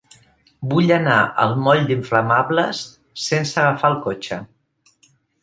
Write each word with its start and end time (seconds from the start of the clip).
Vull 0.69 0.93
anar 0.95 1.17
al 1.43 1.53
moll 1.67 1.83
d'Inflamables 1.91 2.81
sense 3.27 3.61
agafar 3.67 3.93
el 3.93 4.01
cotxe. 4.09 4.43